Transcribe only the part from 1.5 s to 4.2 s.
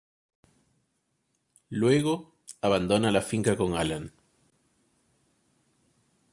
Luego, abandona la finca con Alan.